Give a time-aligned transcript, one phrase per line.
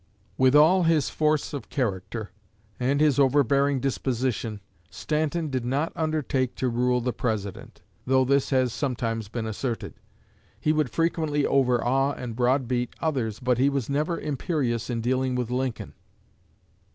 [0.35, 2.31] With all his force of character,
[2.79, 8.73] and his overbearing disposition, Stanton did not undertake to rule the President though this has
[8.73, 9.93] sometimes been asserted.
[10.59, 15.51] He would frequently overawe and browbeat others, but he was never imperious in dealing with
[15.51, 15.93] Lincoln.